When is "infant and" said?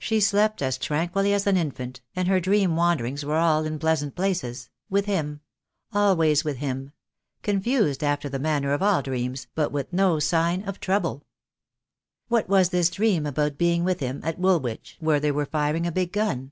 1.56-2.26